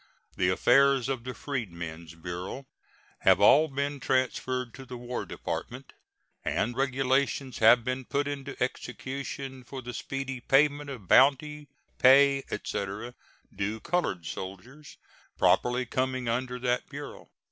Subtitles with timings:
[0.35, 2.65] The affairs of the Freedmen's Bureau
[3.19, 5.93] have all been transferred to the War Department,
[6.43, 11.67] and regulations have been put into execution for the speedy payment of bounty,
[11.99, 13.13] pay, etc.,
[13.55, 14.97] due colored soldiers,
[15.37, 17.29] properly coming under that Bureau.